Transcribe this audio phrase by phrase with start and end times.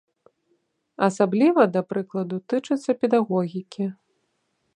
[1.09, 3.83] Асабліва, да прыкладу, тычыцца педагогікі.